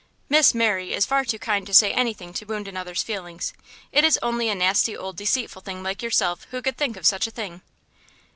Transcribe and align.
"Miss 0.29 0.55
Mary 0.55 0.93
is 0.95 1.05
far 1.05 1.23
too 1.23 1.37
kind 1.37 1.67
to 1.67 1.75
say 1.75 1.93
anything 1.93 2.33
to 2.33 2.45
wound 2.45 2.67
another's 2.67 3.03
feelings. 3.03 3.53
It 3.91 4.03
is 4.03 4.17
only 4.23 4.49
a 4.49 4.55
nasty 4.55 4.97
old 4.97 5.15
deceitful 5.15 5.61
thing 5.61 5.83
like 5.83 6.01
yourself 6.01 6.47
who 6.49 6.59
could 6.63 6.75
think 6.75 6.97
of 6.97 7.05
such 7.05 7.27
a 7.27 7.31
thing." 7.31 7.61